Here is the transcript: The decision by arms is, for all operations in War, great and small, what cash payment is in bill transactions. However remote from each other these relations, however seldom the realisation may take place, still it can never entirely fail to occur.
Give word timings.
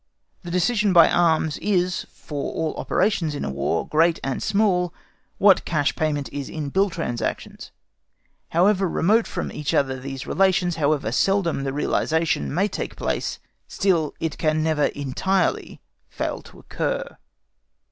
The 0.41 0.49
decision 0.49 0.93
by 0.93 1.11
arms 1.11 1.59
is, 1.59 2.07
for 2.11 2.51
all 2.53 2.73
operations 2.77 3.35
in 3.35 3.53
War, 3.53 3.87
great 3.87 4.19
and 4.23 4.41
small, 4.41 4.95
what 5.37 5.63
cash 5.63 5.95
payment 5.95 6.27
is 6.33 6.49
in 6.49 6.69
bill 6.69 6.89
transactions. 6.89 7.69
However 8.49 8.89
remote 8.89 9.27
from 9.27 9.51
each 9.51 9.75
other 9.75 9.99
these 9.99 10.25
relations, 10.25 10.77
however 10.77 11.11
seldom 11.11 11.65
the 11.65 11.71
realisation 11.71 12.51
may 12.51 12.67
take 12.67 12.95
place, 12.95 13.37
still 13.67 14.15
it 14.19 14.39
can 14.39 14.63
never 14.63 14.85
entirely 14.85 15.81
fail 16.09 16.41
to 16.45 16.57
occur. 16.57 17.15